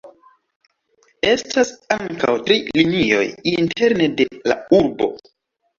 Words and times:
Estas 1.33 1.73
ankaŭ 1.97 2.35
tri 2.49 2.59
linioj 2.81 3.23
interne 3.55 4.13
de 4.19 4.31
la 4.53 4.61
urbo. 4.83 5.15